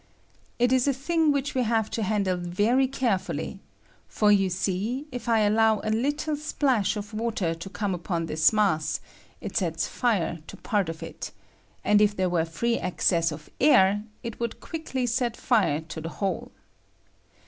[0.57, 3.59] It is a thing which we have to handle very carefully;
[4.07, 8.51] for you see, if I allow a little splash of water to come upon this
[8.51, 8.99] mass,
[9.41, 11.29] it sets Are to part of it;
[11.83, 16.09] and if there were free access of air, it would quickly set fire to the
[16.09, 16.51] whole.